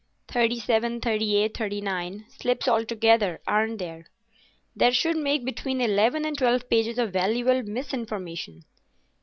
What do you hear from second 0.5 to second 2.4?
seven, thirty eight, thirty nine